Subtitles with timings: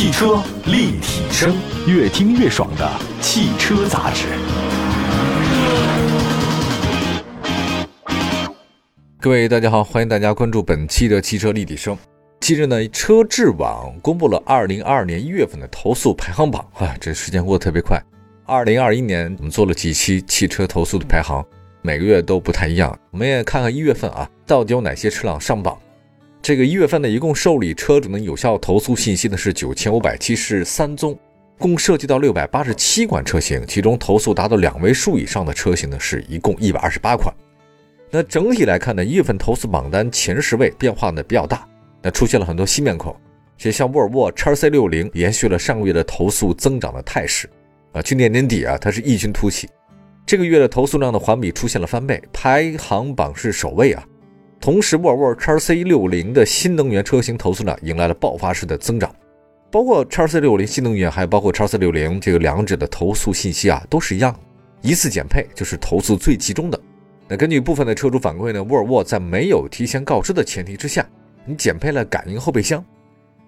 [0.00, 1.54] 汽车立体声，
[1.86, 4.28] 越听越爽的汽车杂志。
[9.20, 11.94] 各位大家好，欢迎大家关注本期的汽车立体声。
[12.40, 18.02] 近日呢，车质网公布了二零二二年一月份的投诉排行榜啊，这时间过得特别快。
[18.46, 21.44] 二零二一年我们做了几期汽车投诉的排行，
[21.82, 22.98] 每个月都不太一样。
[23.10, 25.78] 我们也看看一月份啊，到底有哪些车辆上榜。
[26.42, 31.16] 这个一月份呢，一共受理车主的有效投诉信息呢是九千五百七十三宗，
[31.58, 37.32] 共涉及到六百八十七款车型，其中投诉达到两位数以上的车型呢是一共一百二十八款。
[38.10, 41.68] 那整体来看呢，一月份投诉榜单前十位变化呢比较大，
[42.02, 43.14] 那出现了很多新面孔，
[43.58, 47.48] 且像沃尔沃 x C 六零延续了上个月的投诉增长的态势。
[47.92, 49.68] 啊，去年年底啊，它是异军突起，
[50.24, 54.02] 这个月的投诉量的环比出现了翻倍，排行榜是首位啊。
[54.60, 59.10] 同时，沃尔沃 x C 六零的新能源车型投诉量迎来了爆发式的增长，
[59.70, 64.38] 包括 x C 六零新能源，还有包括 x C 六零这个两者的投诉信息啊，都是一样，
[64.82, 66.78] 一次减配就是投诉最集中的。
[67.26, 71.08] 那根据部分的车主反馈呢，沃尔沃在没有提前告知的前提之下，
[71.46, 72.84] 你减配了感应后备箱。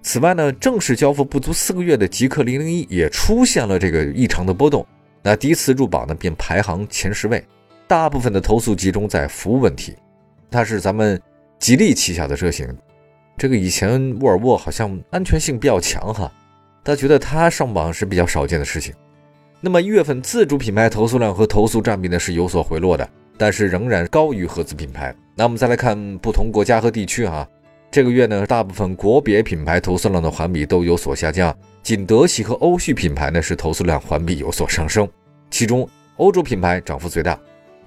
[0.00, 4.86] 此外呢，正式交付不足四个月的极氪零零一也出现了这个异常的波动。
[5.22, 7.44] 那第一次入榜呢，便排行前十位。
[7.86, 9.94] 大部分的投诉集中在服务问题。
[10.52, 11.20] 它是咱们
[11.58, 12.68] 吉利旗下的车型，
[13.38, 16.30] 这个以前沃尔沃好像安全性比较强哈，
[16.82, 18.92] 大家觉得它上榜是比较少见的事情。
[19.60, 25.14] 那么一月份自主品牌投诉量和投诉占比呢是有所回落的，但是仍然高于合资品牌。
[25.34, 27.48] 那我们再来看不同国家和地区啊。
[27.90, 35.08] 这个月呢，大部分国别品牌投诉量的环比都有所下降，仅德系和欧系品牌呢是投诉量环比有所上升，
[35.50, 37.38] 其中欧洲品牌涨幅最大。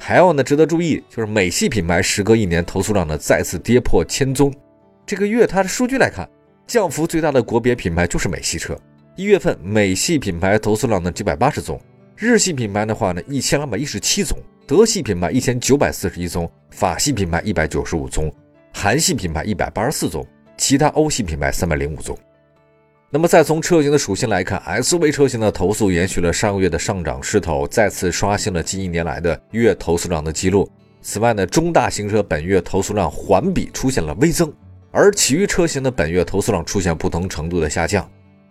[0.08, 4.54] 还有呢，值得注意就是美系品牌时隔一年投诉量呢再次跌破千宗。
[5.04, 6.30] 这个月它的数据来看，
[6.68, 8.78] 降幅最大的国别品牌就是美系车，
[9.16, 11.82] 一月份美系品牌投诉量呢九百八十宗，
[12.16, 14.38] 日系品牌的话呢一千两百一十七宗，
[14.68, 18.32] 德系品牌一千九百四十一宗，法系品牌一百九十五宗。
[18.72, 20.24] 韩系品牌一百八十四宗，
[20.56, 22.16] 其他欧系品牌三百零五宗。
[23.16, 30.70] 那么再从车型的属性来看，SUV 车型的投诉延续了上个月的上涨势头，再次刷新了近一年来的月投诉量的记录。
[31.02, 34.52] 此外呢，中大型车本月投诉量环比出现了微增，
[34.92, 38.06] 而其余车型的本月投诉量出现不同程度的下降。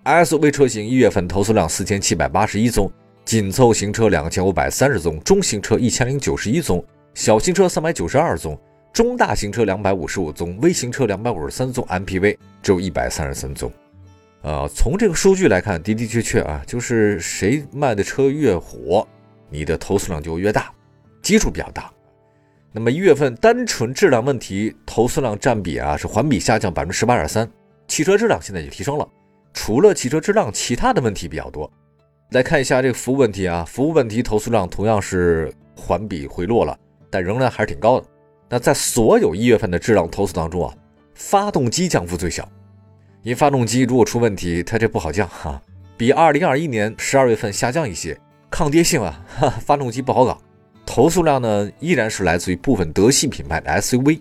[0.06, 2.90] SUV 车型一月份投诉量四千七百八十一宗，
[3.26, 6.82] 紧凑型车两千五百三十宗，中型车一千零九十一宗，
[7.12, 8.58] 小型车三百九十二宗。
[8.94, 13.70] 中大型车两百五十五宗，微型车两百五十三宗，MPV 只有一百三十三宗。
[14.44, 19.08] 呃，从这个数据来看，的的确确啊，就是谁卖的车越火，
[19.48, 20.70] 你的投诉量就越大，
[21.22, 21.90] 基数比较大。
[22.70, 27.50] 那么一月份单纯质量问题投诉量占比啊，是环比下降百分之十八点三。
[27.88, 29.08] 汽车质量现在也提升了，
[29.54, 31.70] 除了汽车质量，其他的问题比较多。
[32.32, 36.78] 来看一下这个服务问题啊，服务问题投诉量同样是环比回落了，
[37.08, 38.06] 但仍然还是挺高的。
[38.50, 40.74] 那在所有一月份的质量投诉当中啊，
[41.14, 42.46] 发动机降幅最小。
[43.24, 45.60] 因发动机如果出问题，它这不好降哈，
[45.96, 48.16] 比二零二一年十二月份下降一些。
[48.50, 50.38] 抗跌性啊，哈，发动机不好搞。
[50.84, 54.20] 投诉量呢，依然是来自于部分德系品牌的 SUV。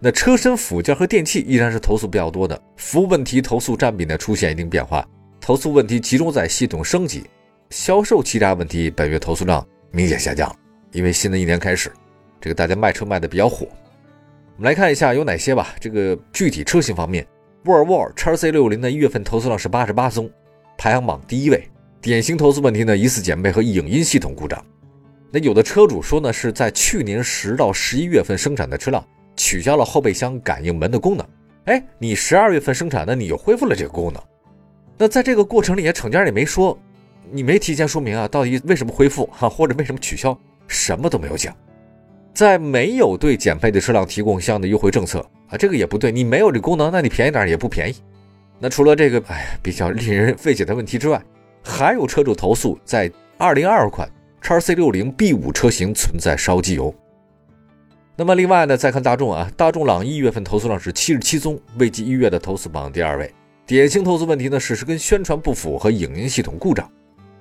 [0.00, 2.60] 那车身附件和电器依然是投诉比较多的。
[2.76, 5.06] 服务问题投诉占比呢出现一定变化，
[5.40, 7.24] 投诉问题集中在系统升级、
[7.70, 8.90] 销售欺诈问题。
[8.90, 10.52] 本月投诉量明显下降，
[10.90, 11.92] 因为新的一年开始。
[12.40, 13.68] 这个大家卖车卖的比较火，
[14.56, 15.68] 我们来看一下有哪些吧。
[15.78, 17.24] 这个具体车型方面，
[17.66, 20.30] 沃尔沃 x C 六零的一月份投诉量是八十八宗，
[20.78, 21.68] 排行榜第一位。
[22.00, 24.64] 典型投诉问题呢，疑似减配和影音系统故障。
[25.30, 29.04] 那有的车主说呢，是在去年十到十一月份生产的车辆
[29.36, 31.26] 取消了后备箱感应门的功能。
[31.66, 34.22] 哎，你十二月份生产的，你又恢复了这个功能。
[34.96, 36.78] 那在这个过程里，也厂家也没说，
[37.30, 40.34] 你没提前说明啊，到底为什么恢复哈，或者为什么取消，
[40.66, 41.54] 什么都没有讲。
[42.32, 45.18] 在没有对减配的车辆提供相应的优惠政策
[45.48, 46.10] 啊，这个也不对。
[46.12, 47.94] 你没有这功能，那你便宜点也不便宜。
[48.58, 51.22] 那除了这个哎比较令人费解的问题之外，
[51.62, 54.08] 还有车主投诉在2022款
[54.40, 56.94] 叉 C60 B5 车型存在烧机油。
[58.16, 63.32] 那么另外呢，再看大众啊，大众朗一月份投诉量是77宗，位居一月的投诉榜第二位。
[63.66, 66.90] 典型投诉问题呢是是跟宣传不符和影音系统故障。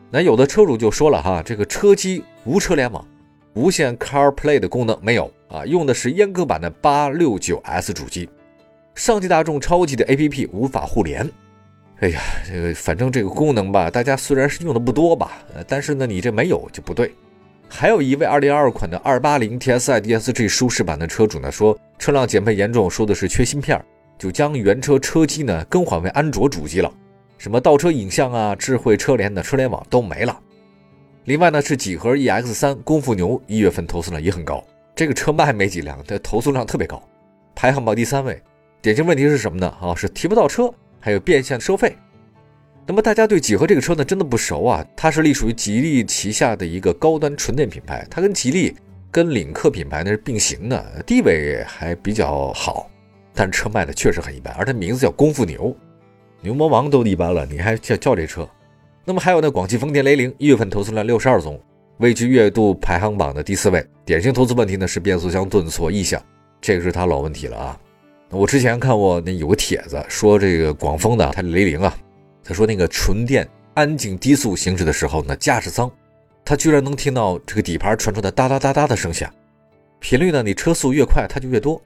[0.09, 3.06] 那有的车主就说了哈，这个车机无车联网。
[3.54, 8.30] 无线 CarPlay 的功能没有啊，用的是阉割版的八六九 S 主机，
[8.96, 11.30] 上汽大众超级的 APP 无法互联。
[12.01, 17.13] 哎呀，这个反正这个功能吧，大家虽然是用的不多吧，但是呢，你这没有就不对。
[17.68, 23.84] 还有一位二零二二款的二八零 TSI DSG 舒适版的车主呢，说车辆减配严重，说的是缺芯片，
[24.18, 26.92] 就将原车车机呢更换为安卓主机了。
[27.38, 30.40] 什么倒车影像啊、智慧车联的车联网都没了。
[31.30, 34.66] 另外呢，是几何 EX 三功夫牛一月份投诉量也很高，
[34.96, 37.00] 这个车卖没几辆，但投诉量特别高，
[37.54, 38.42] 排行榜第三位。
[38.81, 39.68] 典型问题是什么呢？
[39.80, 41.96] 啊，是提不到车，还有变相收费。
[42.88, 44.84] 那么大家对几何这个车呢，真的不熟啊？
[44.96, 48.76] 它是隶属于吉利旗下的一个高端纯电品牌，它跟吉利、
[49.12, 52.90] 跟领克品牌呢是并行的，地位还比较好。
[53.36, 55.78] 但车卖的确实很一般，而它名字叫功夫牛，
[56.42, 58.50] 牛魔王都一般了，你还叫叫这车？
[59.09, 61.59] 那么还有呢，广汽丰田雷凌一月份投诉量六十二宗，
[61.97, 63.83] 位居月度排行榜的第四位。
[64.06, 66.23] 典型投资问题呢是变速箱顿挫异响，
[66.61, 67.79] 这个是它老问题了啊。
[68.29, 71.97] 我之前看过那有个帖子说这个广丰的它雷凌啊。
[72.44, 75.91] 他说：“那个纯电安静低速行驶的时候呢，驾驶舱
[76.45, 79.27] 他居然能听到这个底盘传出的哒哒哒哒的声响，
[80.00, 81.81] 频率呢，你车速越快，它就越多。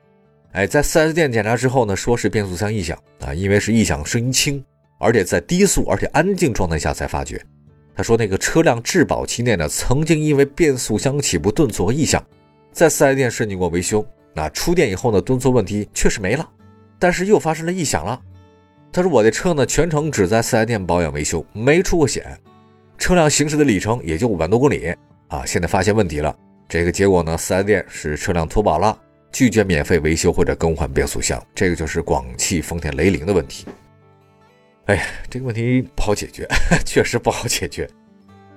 [0.52, 4.62] 哎，在 4S 店检查之后呢，说是变速箱异响啊，因为是异响声音轻，
[5.04, 7.40] 而且在低速而且安静状态下才发觉。
[7.96, 12.26] 他说那个车辆质保期内呢，曾经因为变速箱起步顿挫和异响，
[12.72, 14.04] 在 4S 店申请过维修。
[14.34, 16.50] 那出电以后呢，顿挫问题确实没了，
[16.98, 18.20] 但是又发生了异响了。”
[18.92, 22.26] 他说：“我的车呢，全程只在四 S 店保养维修，没出过险，
[22.98, 24.96] 车辆行驶的里程也就五万多公里
[25.28, 25.46] 啊。
[25.46, 26.36] 现在发现问题了，
[26.68, 28.98] 这个结果呢，四 S 店是车辆脱保了，
[29.32, 31.44] 拒绝免费维修或者更换变速箱。
[31.54, 33.66] 这个就是广汽丰田雷凌的问题。
[34.86, 36.46] 哎呀，这个问题不好解决，
[36.86, 37.90] 确实不好解决。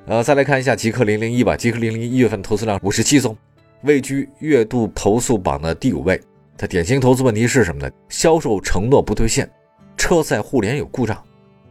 [0.06, 3.36] 呃，再来看一下极氪零零一吧，极氪零零一月份投诉量五十七宗，
[3.82, 6.20] 位居月度投诉榜的第五位。
[6.58, 7.90] 它典型投诉问题是什么呢？
[8.08, 9.48] 销售承诺不兑现。”
[9.96, 11.22] 车载互联有故障，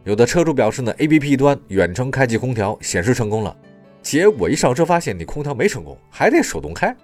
[0.04, 3.56] 有的车主表示呢，APP 端远程开启空调显示成功了，
[4.02, 6.94] 结果一上车发现你空调没成功，还得手动开。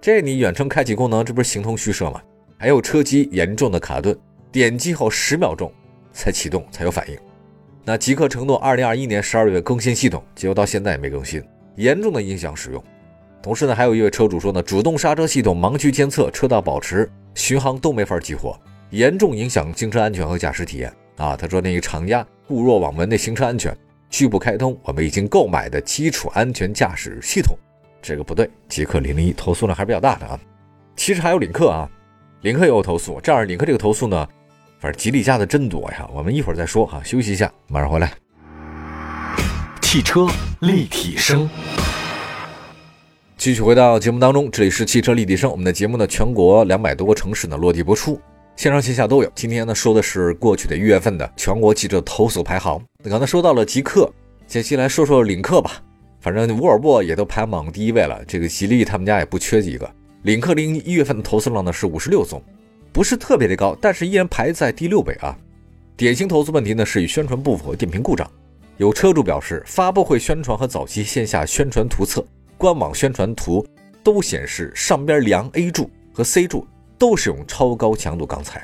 [0.00, 2.22] 这你远程开启功能，这不是形同虚设吗？
[2.56, 4.16] 还有车机严重的卡顿，
[4.50, 5.70] 点击后十秒钟
[6.20, 7.16] 才启动才有反应。
[7.82, 11.42] 那极客承诺二零二一年十二月更新系统，结果到现在也没更新，
[11.76, 12.84] 严重的影响使用。
[13.42, 18.54] 同时呢，还有一位车主说呢，主动刹车系统盲区监测、车道保持、巡航都没法激活。
[18.90, 21.34] 严重影响行车安全和驾驶体验啊！
[21.36, 23.74] 他说那个厂家固若罔闻的行车安全，
[24.10, 27.56] 拒不开通我们已经购买的基础安全驾驶系统，
[28.02, 28.50] 这个不对。
[28.68, 30.38] 极客零零一投诉量还是比较大的啊。
[30.96, 31.88] 其实还有领克啊，
[32.42, 33.18] 领克也有投诉。
[33.22, 34.28] 这样领克这个投诉呢，
[34.80, 36.08] 反正吉利家的真多呀。
[36.12, 38.12] 我们一会儿再说哈，休息一下，马上回来。
[39.82, 40.26] 汽车
[40.60, 41.48] 立体声，
[43.36, 45.50] 继续回到节目当中，这里是汽车立体声。
[45.50, 48.18] 我们的节目呢，全国两百多个城市呢落地播出。
[48.56, 49.30] 线上线下都有。
[49.34, 52.82] 今天呢，说的是过去的一月份的全国汽车投诉排行。
[53.04, 54.10] 那刚才说到了极客，
[54.46, 55.82] 接下来说说领克吧。
[56.20, 59.90] 反正沃尔沃也都排榜第一位了，这个吉利他们家也不缺几个。
[60.22, 62.42] 领克零一月份的投诉量呢是五十六宗，
[62.92, 65.36] 不是特别的高，但是依然排在第六位啊。
[65.96, 68.30] 典型投诉问题呢是与宣传不符和电瓶故障。
[68.76, 72.24] 有车主表示，发布会宣传和早期线下宣传图册、
[72.56, 73.66] 官网宣传图
[74.02, 76.66] 都显示上边梁 A 柱和 C 柱。
[77.00, 78.62] 都使用超高强度钢材，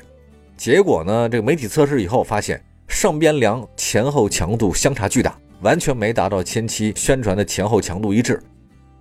[0.55, 1.27] 结果呢？
[1.27, 8.39] 这个媒体测试以后发现，上边梁前后强度相差巨大，完全没达到前期宣传的前后强度一致。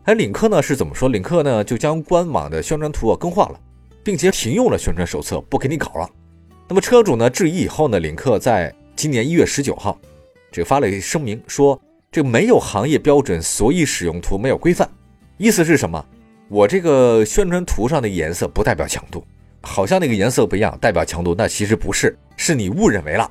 [0.05, 1.11] 而领克呢是怎么说？
[1.11, 3.61] 领克呢就将官网的宣传图啊更换了，
[4.07, 6.09] 并且停用了宣传手册，不给你搞了。
[6.69, 9.99] 那么车主呢质疑以后呢，领克在今年一月十九号，
[10.53, 11.77] 这个发了一声明说，
[12.13, 14.89] 这没有行业标准所以使用图没有规范，
[15.39, 16.07] 意思是什么？
[16.49, 19.27] 我这个宣传图上的颜色不代表强度，
[19.61, 23.29] 好像那个颜色不一样代表强度，那其实不是，是你误认为了。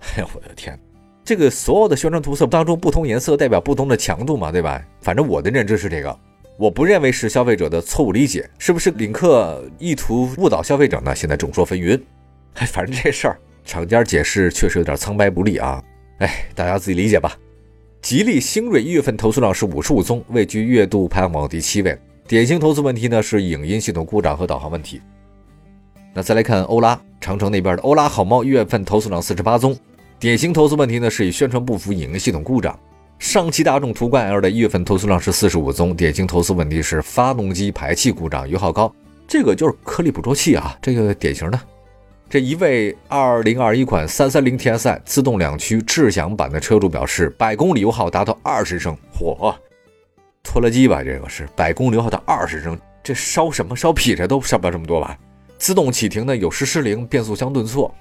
[0.00, 0.76] 哎呀，我的天，
[1.24, 4.84] 这个所有的宣传图册当中不同颜色代表不同的强度嘛，对吧？
[5.00, 6.18] 反正我的认知是这个，
[6.60, 11.16] 我不认为是消费者的错误理解，是不是领克意图误导消费者呢？
[11.16, 11.98] 现在众说纷纭。
[12.56, 15.82] 哎，反正这事儿厂家解释确实有点苍白不利啊。
[16.20, 17.34] 哎，大家自己理解吧。
[18.02, 21.98] 吉利星瑞一月份投诉量是五十五宗，位居月度排行榜第七位。
[22.28, 25.00] 典型投诉问题呢是影音系统故障和导航问题。
[26.12, 29.74] 那再来看欧拉长城那边的欧拉好猫一月份投诉量四十八宗，
[30.18, 32.78] 典型投诉问题呢是以宣传不符、影音系统故障。
[33.20, 38.92] 上汽大众途观 L 的一月份投诉量是四十五宗，典型投诉问题是发动机排气故障、油耗高，
[39.28, 41.60] 这个就是颗粒捕捉器啊，这个典型的。
[42.30, 49.54] 这一位二零二一款三三零 TSI 自动两驱智享版的车主表示，百公里油耗达到二十升，嚯！
[50.42, 55.16] 拖拉机吧，这个是百公里油耗到二十升，这烧什么烧劈柴都烧不了这么多吧？
[55.58, 57.94] 自动启停呢有时失灵，变速箱顿挫。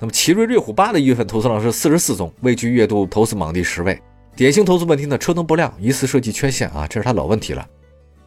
[0.00, 3.96] 那么奇瑞瑞虎八的一月份投诉量是四十四宗，位居月度投诉榜第十位。
[4.38, 7.68] 典型投诉问题呢，车灯不亮，疑似设计缺陷啊，这是它老问题了。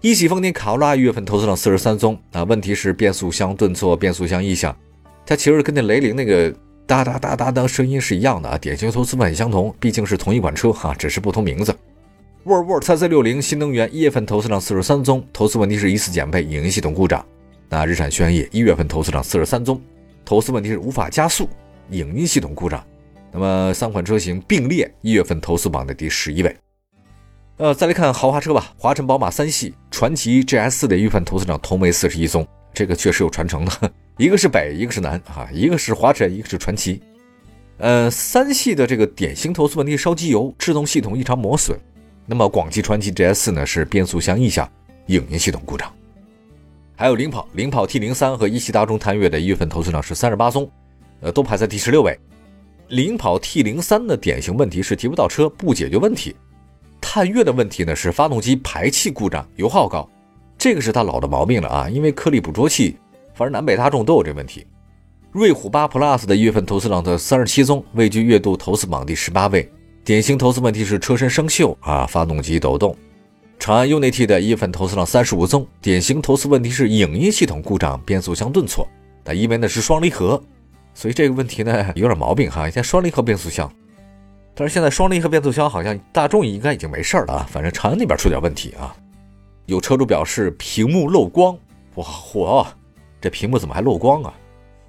[0.02, 4.76] 一汽丰田卡罗拉一月份投诉量四十三宗啊，问题是变速箱顿挫、变速箱异响。
[5.26, 6.54] 它其实跟那雷凌那个
[6.86, 11.74] 哒哒哒哒的声音是一样的啊，典型投诉很相同，毕竟是同一款车哈，只是不同名字。
[12.44, 17.26] 沃尔沃 XC60 新能源一月份投诉量四十三宗，投诉问题是疑似减配、影音系统故障。
[17.70, 19.82] 那日产轩逸一月份投诉量四十三宗，
[20.26, 21.48] 投诉问题是无法加速、
[21.92, 22.86] 影音系统故障。
[23.32, 26.56] 那么三款车型并列一月份投诉榜的第十一位。
[27.58, 37.02] 呃，再来看豪华车吧，华晨宝马三系、传祺 GS 的一月份投诉量同为四十一宗，这个确实有传承的， 一个是北，一个是南啊，一个是华晨，一个是传祺。
[37.78, 41.78] 呃，三系的这个典型投诉问题烧机油、制动系统异常磨损。
[42.26, 44.70] 那么广汽传祺 GS 呢是变速箱异响、
[45.08, 45.92] 影音系统故障。
[46.96, 50.70] 还有领跑，领跑 T 零三和一汽大众探岳的一月份投诉量是三十八宗，
[51.22, 52.18] 呃，都排在第十六位。
[52.92, 56.36] 领跑 T 零三的典型问题是提不到车，不解决问题。
[57.00, 60.08] 探岳的问题呢是发动机排气故障，油耗高，
[60.58, 62.98] 这个是它老的毛病了啊，因为颗粒捕捉器，
[63.34, 64.68] 反正南北大众都有这问题。
[65.32, 69.72] 瑞虎八 Plus 的一月份投诉量的三十七宗，位居月度投诉榜第十八位，
[70.04, 72.94] 典型投诉问题是车身生锈啊，发动机抖动。
[73.58, 78.86] 长安 UNI-T 的一月份投诉量三十五宗，典型投诉问题是影音系统故障，变速箱顿挫，
[79.24, 80.44] 那因为呢是双离合。
[80.94, 83.72] 所以这个问题呢 有点毛病哈，现在双离合变速箱，
[84.54, 88.96] 但是现在双离合变速箱好像大众应该已经没事了啊，反正长安那边出点问题啊。
[89.68, 91.58] 有车主表示屏幕漏光，
[91.96, 92.68] 哇嚯，
[93.22, 94.34] 这屏幕怎么还漏光啊？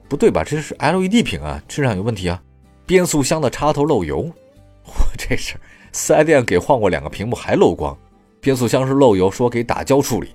[0.08, 0.42] 不对吧？
[0.44, 2.42] 这是 LED 屏啊，质量有问题啊。
[2.84, 4.30] 变速箱的插头漏油，
[4.84, 5.54] 我这是
[5.92, 7.96] 四 S 店给换过两个屏幕还漏光，
[8.40, 10.34] 变速箱是漏油，说给打胶处理，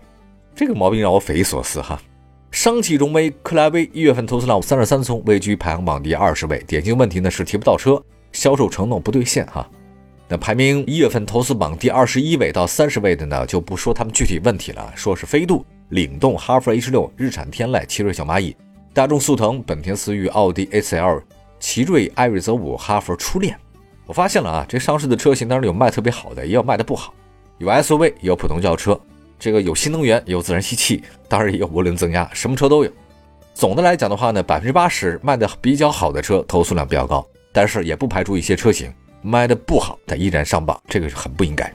[0.55, 2.01] 这个毛病让我匪夷所思哈。
[2.51, 6.63] 上汽荣威、克莱威一月份投资量三十三宗，位居排行榜第二十位。
[6.66, 8.01] 典型问题呢是提不到车，
[8.32, 9.70] 销售承诺不兑现哈。
[10.27, 18.56] 那排名一月份投资榜第二十一位到三十位的呢，就不说他们具体问题了，说是飞度、领动、哈弗 H 六、日产天籁、奇瑞小蚂蚁、
[18.94, 21.22] 大众速腾、本田思域、奥迪 A4L、
[21.60, 23.56] 奇瑞艾瑞泽五、哈弗初恋。
[24.06, 27.13] 我发现了啊，这上市的车型当然有卖特别好的，也有卖的不好，
[27.60, 29.00] 有 SUV，也有普通轿车。
[29.39, 32.91] 这个有新能源，有自然吸气， 当然也有涡轮增压，什么车都有。
[33.53, 41.72] 总的来讲的话呢，百分之八十卖的比较好的车投诉量比较高，但是也不排除一些车型卖的不好，但依然上榜，这个是很不应该。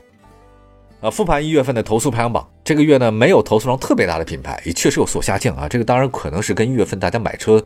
[1.01, 5.69] 呃，复盘一月份的投诉排行榜，这个月呢没有投诉量特别大的品牌，也确实有所下降啊。
[5.69, 7.61] 这个当然可能是跟一月份大家买车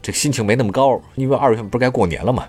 [0.00, 2.46] 这个心情没那么高，因为二月份不是该过年了嘛。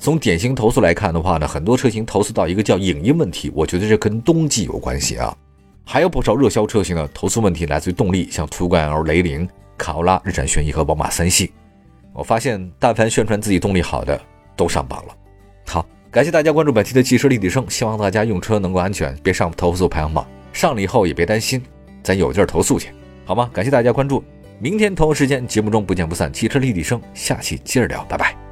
[0.00, 5.36] 从典型投诉来看的话呢，很多车型投诉到一个叫影音问题，我觉得这跟冬季有关系啊。
[5.92, 11.52] 还有不少热销车型的投诉问题来自于动力，像途观 L、雷凌、卡罗拉、日产轩逸和宝马三系。
[12.12, 14.22] 我发现，但凡宣传自己动力好的，
[14.54, 15.16] 都上榜了。
[15.66, 20.24] 好，感谢大家关注本期的汽车立体声，希望大家用车能够安全，别上投诉排行榜。
[20.52, 21.60] 上了以后也别担心，
[22.04, 22.90] 咱有劲儿投诉去，
[23.24, 23.50] 好吗？
[23.52, 24.22] 感谢大家关注，
[24.60, 26.32] 明天同一时间节目中不见不散。
[26.32, 28.49] 汽车立体声，下期接着聊，拜拜。